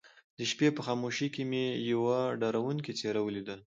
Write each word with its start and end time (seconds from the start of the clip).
د 0.37 0.39
شپې 0.51 0.67
په 0.75 0.81
خاموشۍ 0.85 1.27
کې 1.35 1.43
مې 1.51 1.65
يوه 1.91 2.19
ډارونکې 2.41 2.91
څېره 2.99 3.21
وليده. 3.23 3.55